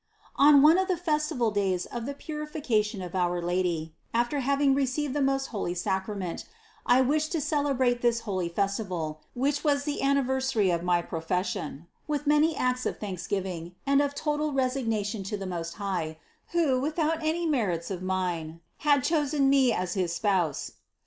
[0.35, 0.47] 16.
[0.55, 5.13] On one of the festival days of the Purification of Our Lady, after having received
[5.13, 6.43] the most holy Sacra ment,
[6.87, 12.25] I wished to celebrate this holy festival, which was the anniversary of my profession, with
[12.25, 16.17] many acts of thanksgiving and of total resignation to the Most High,
[16.51, 20.71] INTRODUCTION 17 who without any merits of mine had chosen me as his spouse.